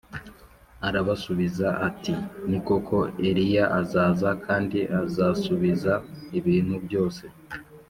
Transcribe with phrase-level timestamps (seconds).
[0.87, 2.13] Arabasubiza ati
[2.49, 5.93] ni koko Eliya azaza kandi azasubiza
[6.39, 7.23] ibintu byose